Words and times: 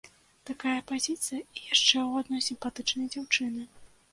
Такая 0.49 0.77
пазіцыя 0.91 1.41
і 1.41 1.59
яшчэ 1.73 1.97
ў 1.99 2.25
адной 2.25 2.41
сімпатычнай 2.47 3.07
дзяўчыны! 3.17 3.71